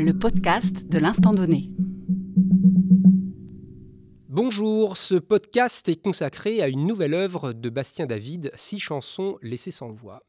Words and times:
le 0.00 0.14
podcast 0.14 0.88
de 0.88 0.98
l'instant 0.98 1.34
donné. 1.34 1.70
Bonjour, 4.28 4.96
ce 4.96 5.16
podcast 5.16 5.86
est 5.90 6.00
consacré 6.00 6.62
à 6.62 6.68
une 6.68 6.86
nouvelle 6.86 7.12
œuvre 7.12 7.52
de 7.52 7.68
Bastien 7.68 8.06
David, 8.06 8.50
six 8.54 8.78
chansons 8.78 9.36
laissées 9.42 9.70
sans 9.70 9.90
voix. 9.90 10.22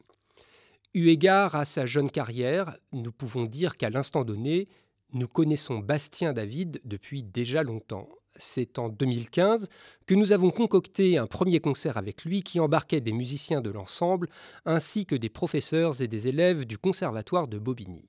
Eu 0.94 1.08
égard 1.08 1.56
à 1.56 1.64
sa 1.64 1.86
jeune 1.86 2.12
carrière, 2.12 2.78
nous 2.92 3.14
pouvons 3.14 3.46
dire 3.46 3.78
qu'à 3.78 3.90
l'instant 3.90 4.26
donné, 4.26 4.68
nous 5.14 5.30
connaissons 5.30 5.80
Bastien 5.80 6.34
David 6.34 6.82
depuis 6.84 7.24
déjà 7.24 7.64
longtemps. 7.64 8.10
C'est 8.36 8.78
en 8.78 8.90
2015 8.90 9.70
que 10.06 10.16
nous 10.16 10.34
avons 10.34 10.50
concocté 10.50 11.18
un 11.18 11.28
premier 11.28 11.62
concert 11.62 11.96
avec 11.96 12.26
lui 12.26 12.44
qui 12.44 12.60
embarquait 12.60 13.00
des 13.00 13.14
musiciens 13.14 13.62
de 13.62 13.70
l'ensemble 13.70 14.28
ainsi 14.66 15.06
que 15.06 15.16
des 15.16 15.30
professeurs 15.30 16.02
et 16.02 16.10
des 16.10 16.28
élèves 16.28 16.66
du 16.66 16.78
conservatoire 16.78 17.48
de 17.48 17.58
Bobigny. 17.58 18.04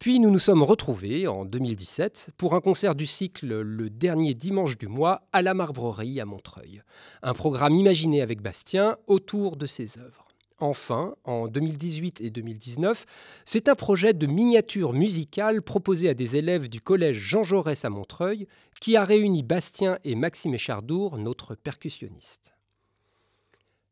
Puis 0.00 0.18
nous 0.18 0.30
nous 0.30 0.38
sommes 0.38 0.62
retrouvés 0.62 1.28
en 1.28 1.44
2017 1.44 2.30
pour 2.38 2.54
un 2.54 2.62
concert 2.62 2.94
du 2.94 3.04
cycle 3.04 3.60
le 3.60 3.90
dernier 3.90 4.32
dimanche 4.32 4.78
du 4.78 4.88
mois 4.88 5.28
à 5.34 5.42
la 5.42 5.52
Marbrerie 5.52 6.22
à 6.22 6.24
Montreuil. 6.24 6.82
Un 7.22 7.34
programme 7.34 7.74
imaginé 7.74 8.22
avec 8.22 8.40
Bastien 8.40 8.96
autour 9.08 9.58
de 9.58 9.66
ses 9.66 9.98
œuvres. 9.98 10.26
Enfin, 10.58 11.16
en 11.24 11.48
2018 11.48 12.22
et 12.22 12.30
2019, 12.30 13.04
c'est 13.44 13.68
un 13.68 13.74
projet 13.74 14.14
de 14.14 14.26
miniature 14.26 14.94
musicale 14.94 15.60
proposé 15.60 16.08
à 16.08 16.14
des 16.14 16.34
élèves 16.34 16.70
du 16.70 16.80
collège 16.80 17.18
Jean 17.18 17.42
Jaurès 17.42 17.84
à 17.84 17.90
Montreuil 17.90 18.46
qui 18.80 18.96
a 18.96 19.04
réuni 19.04 19.42
Bastien 19.42 19.98
et 20.04 20.14
Maxime 20.14 20.54
Échardour, 20.54 21.18
notre 21.18 21.54
percussionniste. 21.54 22.54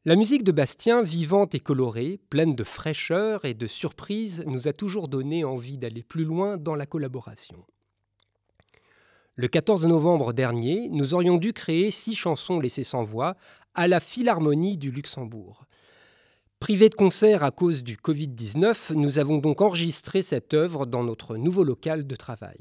La 0.04 0.14
musique 0.14 0.44
de 0.44 0.52
Bastien, 0.52 1.02
vivante 1.02 1.56
et 1.56 1.60
colorée, 1.60 2.20
pleine 2.30 2.54
de 2.54 2.62
fraîcheur 2.62 3.44
et 3.44 3.54
de 3.54 3.66
surprise, 3.66 4.44
nous 4.46 4.68
a 4.68 4.72
toujours 4.72 5.08
donné 5.08 5.44
envie 5.44 5.76
d'aller 5.76 6.04
plus 6.04 6.24
loin 6.24 6.56
dans 6.56 6.76
la 6.76 6.86
collaboration. 6.86 7.64
Le 9.34 9.48
14 9.48 9.86
novembre 9.88 10.32
dernier, 10.32 10.88
nous 10.90 11.14
aurions 11.14 11.36
dû 11.36 11.52
créer 11.52 11.90
six 11.90 12.14
chansons 12.14 12.60
laissées 12.60 12.84
sans 12.84 13.02
voix 13.02 13.36
à 13.74 13.88
la 13.88 13.98
Philharmonie 13.98 14.78
du 14.78 14.92
Luxembourg. 14.92 15.64
Privé 16.60 16.88
de 16.88 16.94
concert 16.94 17.42
à 17.42 17.50
cause 17.50 17.82
du 17.82 17.96
Covid-19, 17.96 18.94
nous 18.94 19.18
avons 19.18 19.38
donc 19.38 19.60
enregistré 19.60 20.22
cette 20.22 20.54
œuvre 20.54 20.86
dans 20.86 21.02
notre 21.02 21.36
nouveau 21.36 21.64
local 21.64 22.06
de 22.06 22.16
travail. 22.16 22.58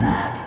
Bye. 0.00 0.39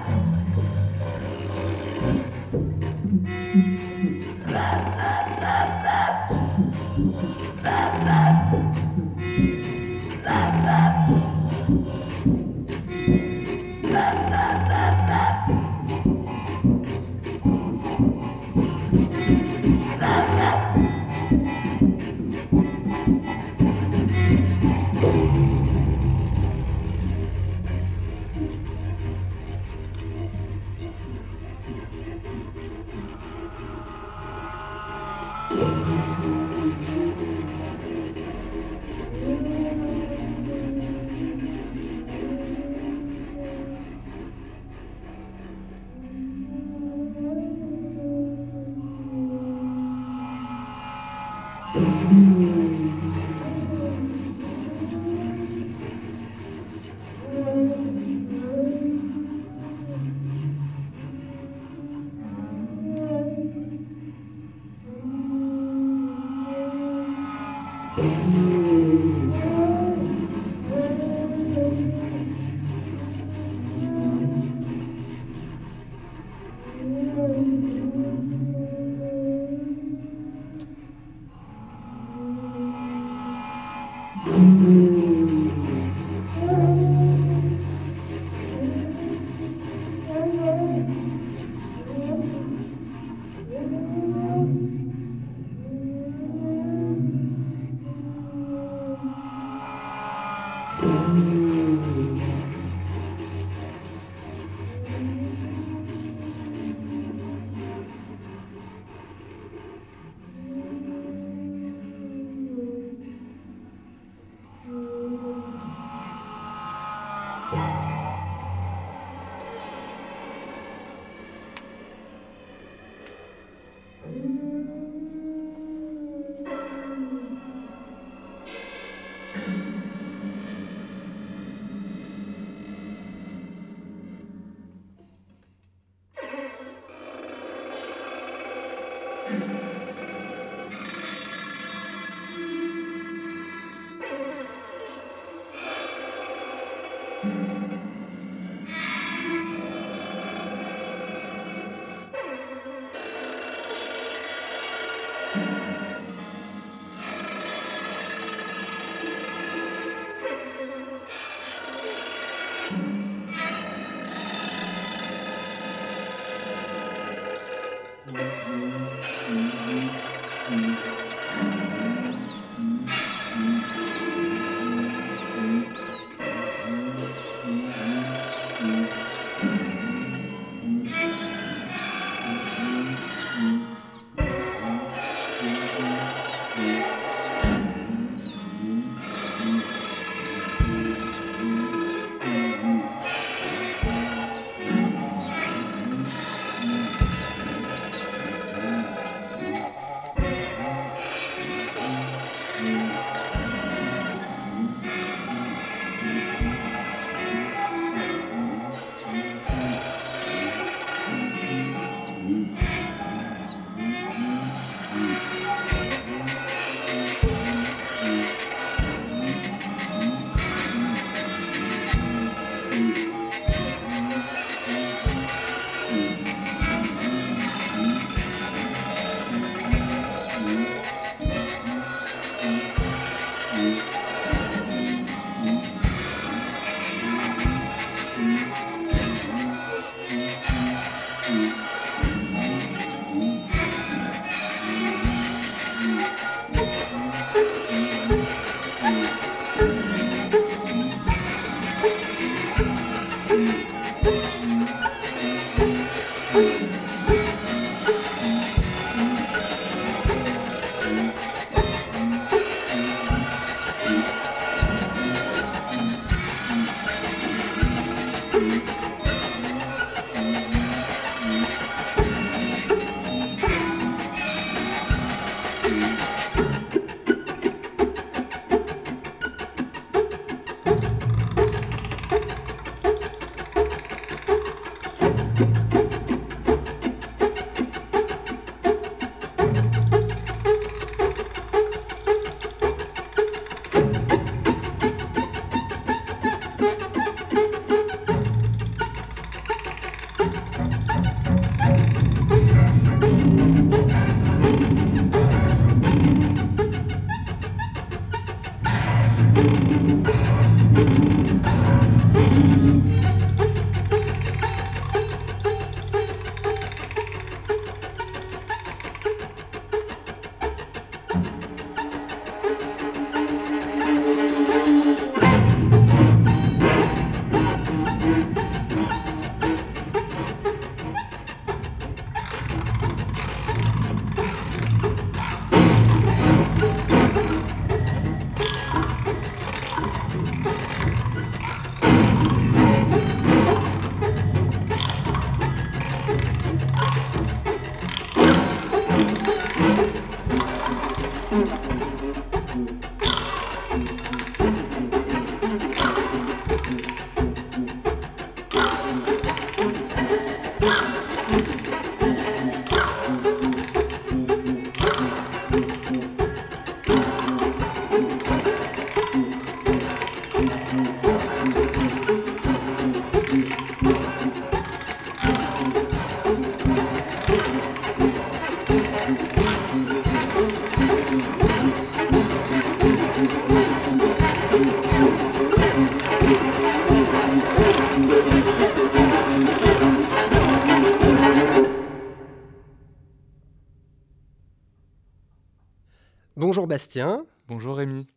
Bonjour 396.36 396.68
Bastien. 396.68 397.26
Bonjour 397.48 397.78
Rémi. 397.78 398.08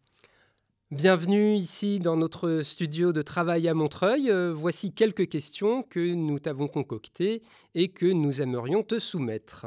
Bienvenue 0.93 1.57
ici 1.57 1.99
dans 1.99 2.17
notre 2.17 2.63
studio 2.63 3.13
de 3.13 3.21
travail 3.21 3.67
à 3.67 3.75
Montreuil. 3.75 4.31
Euh, 4.31 4.53
voici 4.55 4.93
quelques 4.93 5.29
questions 5.29 5.83
que 5.83 6.15
nous 6.15 6.39
t'avons 6.39 6.69
concoctées 6.69 7.43
et 7.75 7.89
que 7.89 8.07
nous 8.07 8.41
aimerions 8.41 8.85
te 8.85 9.01
soumettre. 9.01 9.67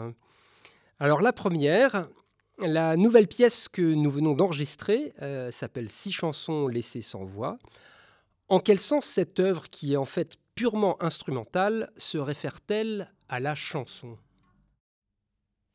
Alors 0.97 1.19
la 1.19 1.33
première, 1.33 2.07
la 2.59 2.95
nouvelle 2.95 3.27
pièce 3.27 3.67
que 3.67 3.81
nous 3.81 4.09
venons 4.09 4.33
d'enregistrer 4.33 5.11
euh, 5.21 5.51
s'appelle 5.51 5.89
Six 5.89 6.13
chansons 6.13 6.69
laissées 6.69 7.01
sans 7.01 7.25
voix. 7.25 7.59
En 8.47 8.61
quel 8.61 8.79
sens 8.79 9.03
cette 9.03 9.41
œuvre, 9.41 9.69
qui 9.69 9.95
est 9.95 9.97
en 9.97 10.05
fait 10.05 10.37
purement 10.55 10.95
instrumentale, 11.03 11.91
se 11.97 12.17
réfère-t-elle 12.17 13.11
à 13.27 13.41
la 13.41 13.55
chanson? 13.55 14.17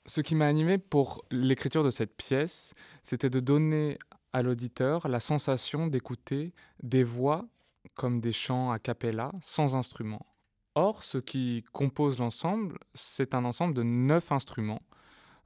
Ce 0.07 0.23
qui 0.23 0.37
m'a 0.37 0.47
animé 0.47 0.79
pour 0.79 1.27
l'écriture 1.31 1.85
de 1.85 1.91
cette 1.91 2.17
pièce, 2.17 2.73
c'était 3.03 3.31
de 3.31 3.41
donner 3.41 3.99
à 4.35 4.43
l'auditeur 4.43 5.09
la 5.09 5.21
sensation 5.21 5.87
d'écouter 5.87 6.53
des 6.83 7.05
voix 7.05 7.47
comme 7.95 8.21
des 8.21 8.33
chants 8.33 8.73
a 8.73 8.81
cappella, 8.81 9.31
sans 9.41 9.77
instrument. 9.77 10.27
Or, 10.75 11.05
ce 11.05 11.19
qui 11.19 11.65
compose 11.73 12.19
l'ensemble, 12.19 12.79
c'est 12.95 13.35
un 13.35 13.45
ensemble 13.45 13.75
de 13.75 13.85
neuf 13.85 14.33
instruments. 14.33 14.83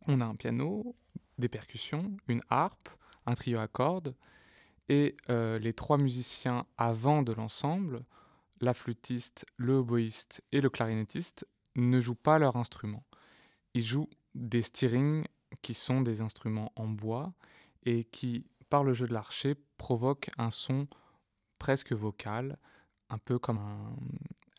On 0.07 0.23
a 0.23 0.25
un 0.25 0.35
piano, 0.35 0.97
des 1.37 1.51
percussions, 1.51 2.17
une 2.29 2.41
harpe, 2.49 2.89
un 3.27 3.35
trio 3.35 3.59
à 3.59 3.69
cordes, 3.69 4.15
et 4.89 5.15
euh, 5.29 5.59
les 5.59 5.75
trois 5.75 5.99
musiciens 5.99 6.65
avant 6.79 7.23
de 7.23 7.33
l'ensemble, 7.33 8.03
la 8.63 8.73
flûtiste, 8.73 9.45
le 9.59 9.75
oboïste 9.75 10.43
et 10.51 10.63
le 10.63 10.71
clarinettiste, 10.71 11.47
ne 11.77 12.01
jouent 12.01 12.15
pas 12.15 12.39
leur 12.39 12.57
instrument. 12.57 13.05
Ils 13.75 13.85
jouent 13.85 14.09
des 14.35 14.63
steerings 14.63 15.27
qui 15.61 15.75
sont 15.75 16.01
des 16.01 16.23
instruments 16.23 16.73
en 16.75 16.87
bois 16.87 17.35
et 17.85 18.05
qui, 18.05 18.47
par 18.69 18.85
le 18.85 18.93
jeu 18.93 19.07
de 19.07 19.15
l'archer, 19.15 19.55
provoquent 19.77 20.31
un 20.39 20.51
son 20.51 20.87
presque 21.59 21.93
vocal, 21.93 22.59
un 23.11 23.19
peu 23.19 23.39
comme 23.39 23.59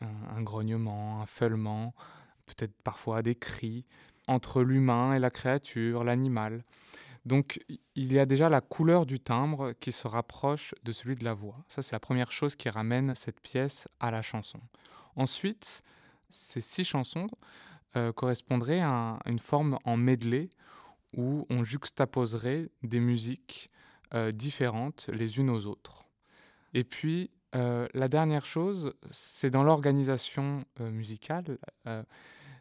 un, 0.02 0.42
grognement, 0.42 1.20
un 1.20 1.26
feulement, 1.26 1.94
peut-être 2.46 2.74
parfois 2.82 3.22
des 3.22 3.34
cris, 3.34 3.86
entre 4.26 4.62
l'humain 4.62 5.14
et 5.14 5.18
la 5.18 5.30
créature, 5.30 6.04
l'animal. 6.04 6.64
Donc 7.24 7.60
il 7.94 8.12
y 8.12 8.18
a 8.18 8.26
déjà 8.26 8.48
la 8.48 8.60
couleur 8.60 9.06
du 9.06 9.20
timbre 9.20 9.72
qui 9.72 9.92
se 9.92 10.08
rapproche 10.08 10.74
de 10.84 10.92
celui 10.92 11.16
de 11.16 11.24
la 11.24 11.34
voix. 11.34 11.64
Ça, 11.68 11.82
c'est 11.82 11.92
la 11.92 12.00
première 12.00 12.32
chose 12.32 12.56
qui 12.56 12.68
ramène 12.68 13.14
cette 13.14 13.40
pièce 13.40 13.88
à 13.98 14.10
la 14.10 14.22
chanson. 14.22 14.60
Ensuite, 15.16 15.82
ces 16.28 16.60
six 16.60 16.84
chansons 16.84 17.28
euh, 17.96 18.12
correspondraient 18.12 18.80
à 18.80 19.18
une 19.26 19.38
forme 19.38 19.78
en 19.84 19.96
medley 19.96 20.48
où 21.16 21.46
on 21.50 21.64
juxtaposerait 21.64 22.70
des 22.82 23.00
musiques 23.00 23.70
euh, 24.14 24.32
différentes 24.32 25.08
les 25.12 25.38
unes 25.38 25.50
aux 25.50 25.66
autres. 25.66 26.04
Et 26.74 26.84
puis, 26.84 27.30
euh, 27.54 27.88
la 27.94 28.08
dernière 28.08 28.44
chose, 28.44 28.94
c'est 29.10 29.50
dans 29.50 29.62
l'organisation 29.62 30.64
musicale. 30.78 31.58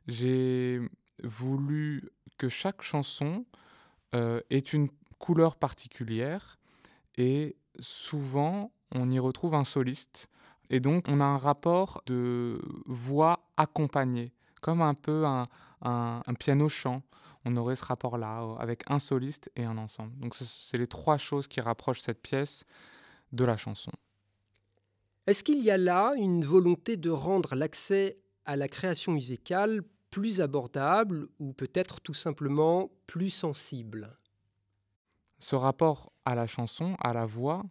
J'ai 0.07 0.81
voulu 1.23 2.09
que 2.37 2.49
chaque 2.49 2.81
chanson 2.81 3.45
euh, 4.15 4.41
est 4.49 4.73
une 4.73 4.89
couleur 5.19 5.55
particulière 5.55 6.57
et 7.17 7.55
souvent 7.79 8.71
on 8.95 9.09
y 9.09 9.19
retrouve 9.19 9.53
un 9.53 9.65
soliste. 9.65 10.29
Et 10.69 10.79
donc 10.79 11.05
on 11.07 11.19
a 11.19 11.25
un 11.25 11.37
rapport 11.37 12.01
de 12.05 12.61
voix 12.85 13.41
accompagnée, 13.57 14.31
comme 14.61 14.81
un 14.81 14.93
peu 14.93 15.25
un, 15.25 15.47
piano-chant. 16.37 17.01
On 17.45 17.55
aurait 17.55 17.75
ce 17.75 17.85
rapport-là 17.85 18.43
euh, 18.43 18.55
avec 18.55 18.83
un 18.87 18.99
soliste 18.99 19.49
et 19.55 19.63
un 19.63 19.77
ensemble. 19.77 20.17
Donc 20.19 20.35
c'est 20.35 20.77
les 20.77 20.87
trois 20.87 21.17
choses 21.17 21.47
qui 21.47 21.61
rapprochent 21.61 22.01
cette 22.01 22.21
pièce 22.21 22.65
de 23.31 23.45
la 23.45 23.57
chanson. 23.57 23.91
Est-ce 25.27 25.43
qu'il 25.43 25.63
y 25.63 25.71
a 25.71 25.77
là 25.77 26.13
une 26.17 26.43
volonté 26.43 26.97
de 26.97 27.09
rendre 27.09 27.55
l'accès 27.55 28.17
à 28.45 28.55
la 28.55 28.67
création 28.67 29.11
musicale 29.11 29.81
plus 30.09 30.41
abordable 30.41 31.27
ou 31.39 31.53
peut-être 31.53 32.01
tout 32.01 32.15
simplement 32.15 32.89
plus 33.05 33.29
sensible? 33.29 34.17
Ce 35.37 35.55
rapport 35.55 36.11
à 36.25 36.35
la 36.35 36.47
chanson, 36.47 36.95
à 36.99 37.13
la 37.13 37.25
voix, 37.25 37.63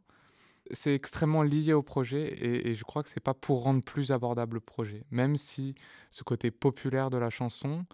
c'est 0.70 0.94
extrêmement 0.94 1.42
lié 1.42 1.72
au 1.72 1.82
projet 1.82 2.34
et, 2.44 2.74
je 2.74 2.84
crois 2.84 3.02
que 3.02 3.08
c'est 3.08 3.20
pas 3.20 3.34
pour 3.34 3.62
rendre 3.62 3.82
plus 3.82 4.12
abordable 4.12 4.54
le 4.54 4.60
projet, 4.60 5.04
même 5.10 5.36
si 5.36 5.74
ce 6.10 6.22
côté 6.22 6.50
populaire 6.50 7.10
de 7.10 7.16
la 7.16 7.30
chanson, 7.30 7.84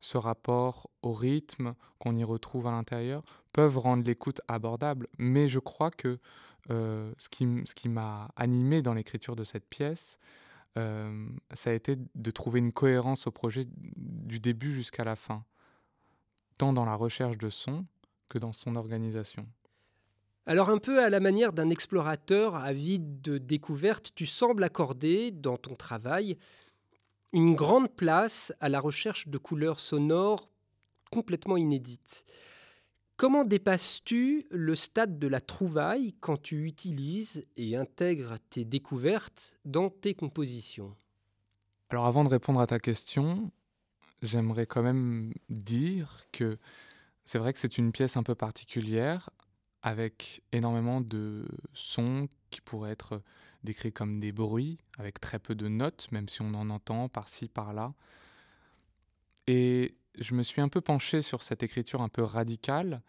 ce 0.00 0.18
rapport 0.18 0.88
au 1.02 1.12
rythme 1.12 1.74
qu'on 1.98 2.12
y 2.12 2.24
retrouve 2.24 2.66
à 2.66 2.70
l'intérieur, 2.70 3.22
peuvent 3.52 3.78
rendre 3.78 4.04
l'écoute 4.04 4.40
abordable. 4.46 5.08
Mais 5.18 5.48
je 5.48 5.58
crois 5.58 5.90
que 5.90 6.18
euh, 6.70 7.12
ce 7.18 7.28
qui, 7.28 7.88
m'a 7.88 8.28
animé 8.36 8.82
dans 8.82 8.94
l'écriture 8.94 9.34
de 9.34 9.44
cette 9.44 9.66
pièce, 9.66 10.18
euh, 10.76 11.28
ça 11.52 11.70
a 11.70 11.72
été 11.72 11.96
de 12.14 12.30
trouver 12.30 12.60
une 12.60 12.72
cohérence 12.72 13.26
au 13.26 13.30
projet 13.30 13.66
du 13.96 14.38
début 14.38 14.72
jusqu'à 14.72 15.04
la 15.04 15.16
fin, 15.16 15.44
tant 16.58 16.72
dans 16.72 16.84
la 16.84 16.94
recherche 16.94 17.38
de 17.38 17.48
son 17.48 17.86
que 18.28 18.38
dans 18.38 18.52
son 18.52 18.76
organisation. 18.76 19.48
Alors 20.48 20.70
un 20.70 20.78
peu 20.78 21.04
à 21.04 21.10
la 21.10 21.20
manière 21.20 21.52
d'un 21.52 21.68
explorateur 21.68 22.54
avide 22.54 23.20
de 23.20 23.36
découvertes, 23.36 24.12
tu 24.14 24.24
sembles 24.24 24.64
accorder 24.64 25.30
dans 25.30 25.58
ton 25.58 25.74
travail 25.74 26.38
une 27.34 27.54
grande 27.54 27.94
place 27.94 28.54
à 28.58 28.70
la 28.70 28.80
recherche 28.80 29.28
de 29.28 29.36
couleurs 29.36 29.78
sonores 29.78 30.48
complètement 31.12 31.58
inédites. 31.58 32.24
Comment 33.18 33.44
dépasses-tu 33.44 34.46
le 34.50 34.74
stade 34.74 35.18
de 35.18 35.26
la 35.26 35.42
trouvaille 35.42 36.14
quand 36.20 36.40
tu 36.40 36.64
utilises 36.64 37.44
et 37.58 37.76
intègres 37.76 38.36
tes 38.48 38.64
découvertes 38.64 39.54
dans 39.66 39.90
tes 39.90 40.14
compositions? 40.14 40.96
Alors 41.90 42.06
avant 42.06 42.24
de 42.24 42.30
répondre 42.30 42.60
à 42.60 42.66
ta 42.66 42.78
question, 42.78 43.50
j'aimerais 44.22 44.64
quand 44.64 44.82
même 44.82 45.34
dire 45.50 46.24
que 46.32 46.56
c'est 47.26 47.38
vrai 47.38 47.52
que 47.52 47.58
c'est 47.58 47.76
une 47.76 47.92
pièce 47.92 48.16
un 48.16 48.22
peu 48.22 48.34
particulière 48.34 49.28
avec 49.82 50.42
énormément 50.52 51.00
de 51.00 51.46
sons 51.72 52.28
qui 52.50 52.60
pourraient 52.60 52.90
être 52.90 53.22
décrits 53.64 53.92
comme 53.92 54.20
des 54.20 54.32
bruits, 54.32 54.78
avec 54.98 55.20
très 55.20 55.38
peu 55.38 55.54
de 55.54 55.68
notes, 55.68 56.10
même 56.12 56.28
si 56.28 56.42
on 56.42 56.54
en 56.54 56.70
entend 56.70 57.08
par-ci, 57.08 57.48
par-là. 57.48 57.94
Et 59.46 59.96
je 60.18 60.34
me 60.34 60.42
suis 60.42 60.60
un 60.60 60.68
peu 60.68 60.80
penché 60.80 61.22
sur 61.22 61.42
cette 61.42 61.62
écriture 61.62 62.02
un 62.02 62.08
peu 62.08 62.22
radicale, 62.22 63.02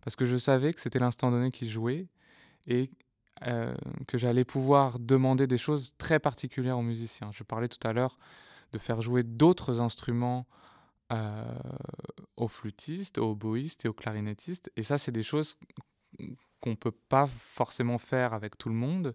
parce 0.00 0.16
que 0.16 0.26
je 0.26 0.36
savais 0.36 0.72
que 0.72 0.80
c'était 0.80 0.98
l'instant 0.98 1.30
donné 1.30 1.50
qui 1.50 1.68
jouait, 1.68 2.08
et 2.66 2.90
euh, 3.46 3.74
que 4.06 4.18
j'allais 4.18 4.44
pouvoir 4.44 4.98
demander 4.98 5.46
des 5.46 5.58
choses 5.58 5.94
très 5.98 6.20
particulières 6.20 6.78
aux 6.78 6.82
musiciens. 6.82 7.30
Je 7.32 7.42
parlais 7.42 7.68
tout 7.68 7.86
à 7.86 7.92
l'heure 7.92 8.18
de 8.72 8.78
faire 8.78 9.00
jouer 9.00 9.22
d'autres 9.22 9.80
instruments 9.80 10.46
euh, 11.12 11.44
aux 12.36 12.48
flûtistes, 12.48 13.18
aux 13.18 13.30
oboïstes 13.30 13.84
et 13.84 13.88
aux 13.88 13.92
clarinettistes, 13.92 14.70
et 14.76 14.82
ça 14.82 14.98
c'est 14.98 15.12
des 15.12 15.22
choses 15.22 15.58
qu'on 16.60 16.70
ne 16.70 16.76
peut 16.76 16.94
pas 17.08 17.26
forcément 17.26 17.98
faire 17.98 18.34
avec 18.34 18.56
tout 18.58 18.68
le 18.68 18.74
monde, 18.74 19.14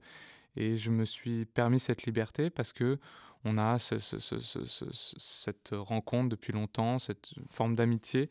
et 0.56 0.75
je 0.75 0.92
me 0.92 1.06
suis 1.06 1.46
permis 1.46 1.80
cette 1.80 2.04
liberté 2.04 2.50
parce 2.50 2.74
que 2.74 3.00
on 3.44 3.58
a 3.58 3.77
cette 3.80 5.70
rencontre 5.72 6.30
depuis 6.30 6.51
longtemps, 6.51 7.00
cette 7.00 7.34
forme 7.50 7.75
d'amitié. 7.75 8.30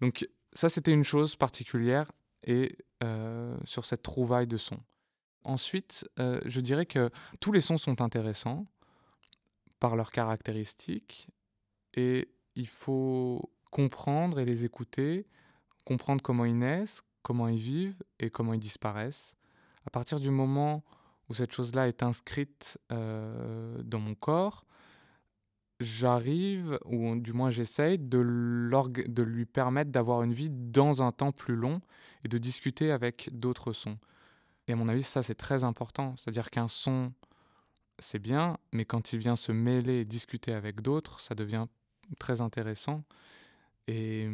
Donc 0.00 0.26
ça, 0.52 0.68
c'était 0.68 0.92
une 0.92 1.04
chose 1.04 1.34
particulière 1.36 2.12
et 2.44 2.76
euh, 3.02 3.56
sur 3.64 3.84
cette 3.84 4.02
trouvaille 4.02 4.46
de 4.46 4.56
sons. 4.56 4.80
Ensuite, 5.44 6.08
euh, 6.20 6.40
je 6.44 6.60
dirais 6.60 6.86
que 6.86 7.10
tous 7.40 7.50
les 7.50 7.60
sons 7.60 7.78
sont 7.78 8.00
intéressants 8.00 8.66
par 9.80 9.96
leurs 9.96 10.12
caractéristiques 10.12 11.26
et 11.94 12.28
il 12.54 12.68
faut 12.68 13.50
comprendre 13.70 14.38
et 14.38 14.44
les 14.44 14.64
écouter, 14.64 15.26
comprendre 15.84 16.22
comment 16.22 16.44
ils 16.44 16.58
naissent, 16.58 17.02
comment 17.22 17.48
ils 17.48 17.58
vivent 17.58 18.02
et 18.20 18.30
comment 18.30 18.54
ils 18.54 18.60
disparaissent. 18.60 19.36
À 19.86 19.90
partir 19.90 20.20
du 20.20 20.30
moment 20.30 20.84
où 21.28 21.34
cette 21.34 21.52
chose-là 21.52 21.88
est 21.88 22.02
inscrite 22.02 22.78
euh, 22.92 23.82
dans 23.82 23.98
mon 23.98 24.14
corps, 24.14 24.64
j'arrive, 25.80 26.78
ou 26.84 27.16
du 27.16 27.32
moins 27.32 27.50
j'essaye, 27.50 27.98
de, 27.98 28.70
de 29.08 29.22
lui 29.22 29.46
permettre 29.46 29.90
d'avoir 29.90 30.22
une 30.22 30.32
vie 30.32 30.50
dans 30.50 31.02
un 31.02 31.12
temps 31.12 31.32
plus 31.32 31.56
long 31.56 31.80
et 32.24 32.28
de 32.28 32.38
discuter 32.38 32.92
avec 32.92 33.30
d'autres 33.32 33.72
sons. 33.72 33.98
Et 34.68 34.72
à 34.72 34.76
mon 34.76 34.88
avis, 34.88 35.02
ça 35.02 35.22
c'est 35.22 35.34
très 35.34 35.64
important. 35.64 36.14
C'est-à-dire 36.16 36.50
qu'un 36.50 36.68
son, 36.68 37.12
c'est 37.98 38.20
bien, 38.20 38.58
mais 38.72 38.84
quand 38.84 39.12
il 39.12 39.18
vient 39.18 39.36
se 39.36 39.52
mêler 39.52 40.00
et 40.00 40.04
discuter 40.04 40.52
avec 40.52 40.80
d'autres, 40.80 41.20
ça 41.20 41.34
devient 41.34 41.66
très 42.18 42.40
intéressant. 42.40 43.02
Et 43.88 44.28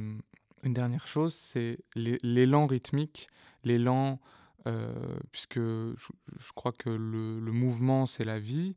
une 0.62 0.75
dernière 0.75 1.07
chose, 1.07 1.35
c'est 1.35 1.79
l'élan 1.94 2.66
rythmique, 2.66 3.29
l'élan, 3.64 4.21
euh, 4.66 4.92
puisque 5.33 5.59
je, 5.59 6.53
crois 6.55 6.73
que 6.73 6.90
le, 6.90 7.53
mouvement, 7.53 8.07
c'est 8.07 8.25
la 8.25 8.38
vie. 8.38 8.77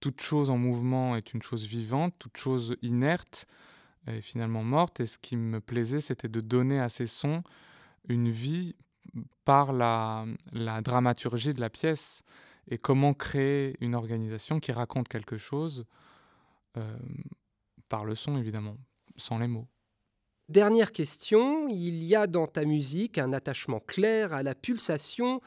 Toute 0.00 0.20
chose 0.20 0.50
en 0.50 0.58
mouvement 0.58 1.16
est 1.16 1.32
une 1.34 1.42
chose 1.42 1.66
vivante, 1.66 2.14
toute 2.18 2.36
chose 2.36 2.76
inerte 2.82 3.46
est 4.06 4.20
finalement 4.20 4.64
morte. 4.64 5.00
Et 5.00 5.06
ce 5.06 5.18
qui 5.18 5.36
me 5.36 5.60
plaisait, 5.60 6.00
c'était 6.00 6.28
de 6.28 6.40
donner 6.40 6.80
à 6.80 6.88
ces 6.88 7.06
sons 7.06 7.42
une 8.08 8.30
vie 8.30 8.74
par 9.44 9.72
la, 9.72 10.24
la 10.52 10.80
dramaturgie 10.80 11.54
de 11.54 11.60
la 11.60 11.70
pièce 11.70 12.22
et 12.68 12.78
comment 12.78 13.14
créer 13.14 13.76
une 13.80 13.94
organisation 13.94 14.60
qui 14.60 14.72
raconte 14.72 15.08
quelque 15.08 15.36
chose 15.36 15.84
euh, 16.76 16.98
par 17.88 18.04
le 18.04 18.14
son, 18.14 18.38
évidemment, 18.38 18.76
sans 19.16 19.38
les 19.38 19.48
mots. 19.48 19.68
Dernière 20.48 20.92
question, 20.92 21.68
il 21.68 22.02
y 22.04 22.14
a 22.14 22.26
dans 22.26 22.46
ta 22.46 22.64
musique 22.64 23.18
un 23.18 23.32
attachement 23.32 23.80
clair 23.80 24.32
à 24.32 24.42
la 24.42 24.54
pulsation 24.54 25.40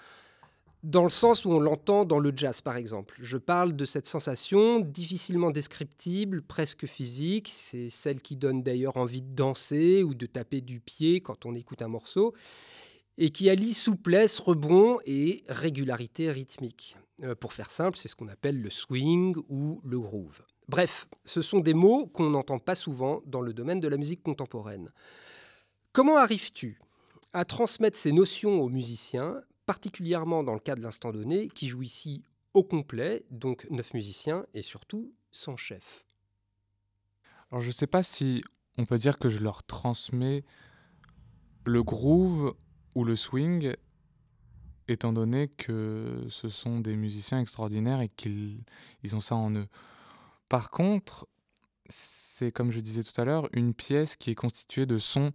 dans 0.86 1.04
le 1.04 1.10
sens 1.10 1.46
où 1.46 1.52
on 1.52 1.60
l'entend 1.60 2.06
dans 2.06 2.20
le 2.20 2.32
jazz, 2.36 2.62
par 2.62 2.78
exemple. 2.78 3.18
Je 3.20 3.38
parle 3.38 3.76
de 3.76 3.86
cette 3.86 4.06
sensation 4.06 4.80
difficilement 4.80 5.50
descriptible, 5.50 6.44
presque 6.44 6.86
physique. 6.86 7.50
C'est 7.52 7.90
celle 7.90 8.22
qui 8.22 8.36
donne 8.36 8.62
d'ailleurs 8.62 8.98
envie 8.98 9.24
de 9.24 9.34
danser 9.34 10.04
ou 10.04 10.14
de 10.14 10.28
taper 10.28 10.62
du 10.62 10.80
pied 10.80 11.22
quand 11.22 11.46
on 11.48 11.56
écoute 11.56 11.82
un 11.82 11.88
morceau, 11.88 12.36
et 13.18 13.32
qui 13.32 13.50
allie 13.50 13.74
souplesse, 13.74 14.40
rebond 14.40 15.00
et 15.06 15.44
régularité 15.50 16.30
rythmique. 16.30 16.98
Euh, 17.24 17.34
pour 17.34 17.54
faire 17.54 17.72
simple, 17.72 17.98
c'est 17.98 18.08
ce 18.08 18.16
qu'on 18.16 18.28
appelle 18.28 18.62
le 18.62 18.70
swing 18.70 19.36
ou 19.50 19.82
le 19.84 20.00
groove. 20.00 20.42
Bref, 20.68 21.08
ce 21.26 21.42
sont 21.42 21.60
des 21.60 21.74
mots 21.74 22.08
qu'on 22.08 22.30
n'entend 22.32 22.60
pas 22.60 22.76
souvent 22.76 23.22
dans 23.26 23.42
le 23.42 23.54
domaine 23.54 23.80
de 23.80 23.88
la 23.88 23.98
musique 23.98 24.24
contemporaine. 24.24 24.92
Comment 25.92 26.18
arrives-tu 26.18 26.80
à 27.34 27.46
transmettre 27.46 27.98
ces 27.98 28.12
notions 28.12 28.62
aux 28.62 28.70
musiciens, 28.70 29.42
particulièrement 29.66 30.44
dans 30.44 30.54
le 30.54 30.60
cas 30.60 30.76
de 30.76 30.82
l'instant 30.82 31.12
donné, 31.12 31.48
qui 31.48 31.68
joue 31.68 31.84
ici 31.84 32.24
au 32.54 32.64
complet, 32.64 33.26
donc 33.30 33.68
neuf 33.70 33.94
musiciens, 33.94 34.46
et 34.54 34.62
surtout 34.62 35.14
sans 35.32 35.58
chef 35.58 36.06
Alors 37.52 37.62
je 37.62 37.68
ne 37.68 37.74
sais 37.74 37.88
pas 37.88 38.04
si 38.04 38.42
on 38.78 38.86
peut 38.86 38.98
dire 38.98 39.20
que 39.20 39.30
je 39.30 39.40
leur 39.40 39.64
transmets 39.64 40.44
le 41.66 41.84
groove 41.84 42.56
ou 42.96 43.04
le 43.04 43.16
swing, 43.16 43.74
étant 44.88 45.14
donné 45.14 45.48
que 45.48 46.26
ce 46.30 46.50
sont 46.50 46.80
des 46.80 46.96
musiciens 46.96 47.40
extraordinaires 47.40 48.02
et 48.02 48.10
qu'ils 48.10 48.64
ils 49.04 49.16
ont 49.16 49.20
ça 49.20 49.36
en 49.36 49.52
eux. 49.52 49.68
Par 50.50 50.70
contre, 50.72 51.28
c'est 51.88 52.52
comme 52.52 52.72
je 52.72 52.80
disais 52.80 53.04
tout 53.04 53.20
à 53.20 53.26
l'heure, 53.26 53.50
une 53.54 53.74
pièce 53.74 54.16
qui 54.16 54.32
est 54.32 54.36
constituée 54.36 54.86
de 54.86 54.98
sons 54.98 55.32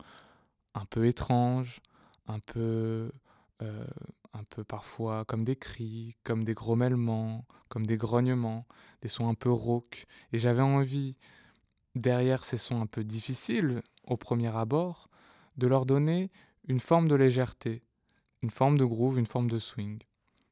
un 0.75 0.85
peu 0.85 1.07
étranges, 1.07 1.81
un 2.27 2.39
peu, 2.39 3.13
euh, 3.63 3.85
un 4.33 4.45
peu 4.45 4.65
parfois 4.65 5.25
comme 5.25 5.45
des 5.45 5.57
cris, 5.57 6.17
comme 6.25 6.45
des 6.45 6.55
grommellements, 6.55 7.45
comme 7.69 7.87
des 7.87 7.97
grognements, 7.97 8.67
des 9.03 9.09
sons 9.09 9.29
un 9.29 9.35
peu 9.35 9.51
rauques. 9.51 10.07
Et 10.33 10.39
j'avais 10.39 10.63
envie, 10.63 11.17
derrière 11.95 12.45
ces 12.45 12.57
sons 12.57 12.81
un 12.81 12.87
peu 12.87 13.05
difficiles, 13.05 13.83
au 14.05 14.17
premier 14.17 14.55
abord, 14.55 15.09
de 15.57 15.67
leur 15.67 15.87
donner 15.87 16.31
une 16.69 16.81
forme 16.81 17.09
de 17.09 17.15
légèreté, 17.15 17.83
une 18.43 18.51
forme 18.51 18.79
de 18.79 18.85
groove, 18.85 19.19
une 19.19 19.27
forme 19.27 19.51
de 19.51 19.59
swing. 19.59 19.99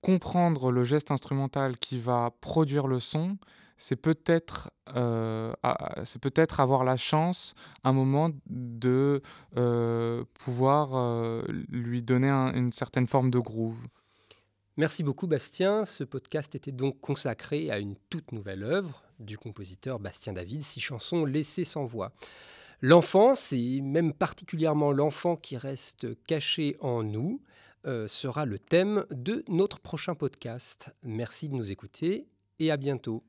Comprendre 0.01 0.71
le 0.71 0.85
geste 0.85 1.11
instrumental 1.11 1.77
qui 1.79 1.99
va 1.99 2.33
produire 2.41 2.87
le 2.87 3.01
son, 3.01 3.39
c'est 3.79 3.97
peut-être 3.97 4.71
euh, 4.97 5.55
c'est 6.05 6.21
peut-être 6.21 6.61
avoir 6.61 6.85
la 6.85 6.97
chance 6.97 7.55
un 7.85 7.93
moment 7.93 8.31
de 8.47 9.23
euh, 9.57 10.25
pouvoir 10.35 10.91
euh, 10.95 11.43
lui 11.69 12.03
donner 12.03 12.29
une 12.29 12.73
certaine 12.73 13.07
forme 13.07 13.31
de 13.31 13.39
groove. 13.39 13.87
Merci 14.77 15.03
beaucoup 15.03 15.27
Bastien. 15.27 15.85
Ce 15.85 16.05
podcast 16.05 16.55
était 16.55 16.73
donc 16.73 17.01
consacré 17.01 17.71
à 17.71 17.79
une 17.79 17.95
toute 18.11 18.33
nouvelle 18.33 18.65
œuvre 18.65 19.03
du 19.21 19.39
compositeur 19.39 20.01
Bastien 20.01 20.33
David, 20.33 20.63
six 20.63 20.81
chansons 20.81 21.25
laissées 21.25 21.65
sans 21.65 21.85
voix. 21.85 22.13
L'enfance, 22.81 23.53
et 23.53 23.81
même 23.81 24.13
particulièrement 24.13 24.93
l'enfant 24.93 25.37
qui 25.37 25.57
reste 25.57 26.07
caché 26.25 26.77
en 26.81 27.03
nous, 27.03 27.41
sera 28.07 28.45
le 28.45 28.59
thème 28.59 29.07
de 29.11 29.43
notre 29.49 29.81
prochain 29.81 30.15
podcast. 30.15 30.95
Merci 31.03 31.49
de 31.49 31.55
nous 31.55 31.73
écouter 31.73 32.29
et 32.59 32.71
à 32.71 32.77
bientôt. 32.77 33.25